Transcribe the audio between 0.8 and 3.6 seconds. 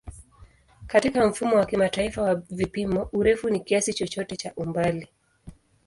Katika Mfumo wa Kimataifa wa Vipimo, urefu ni